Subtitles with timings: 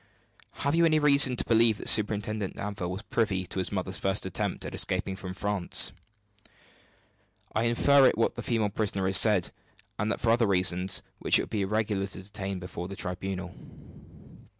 [0.65, 4.25] "Have you any reason to believe that Superintendent Danville was privy to his mother's first
[4.25, 5.91] attempt at escaping from France?"
[7.53, 9.51] "I infer it from what the female prisoner has said,
[9.99, 13.53] and for other reasons which it would be irregular to detail before the tribunal.